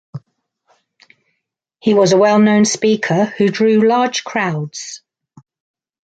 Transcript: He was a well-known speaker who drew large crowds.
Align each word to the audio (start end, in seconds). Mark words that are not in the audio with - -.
He 1.79 1.93
was 1.93 2.11
a 2.11 2.17
well-known 2.17 2.65
speaker 2.65 3.25
who 3.25 3.49
drew 3.49 3.87
large 3.87 4.23
crowds. 4.23 5.03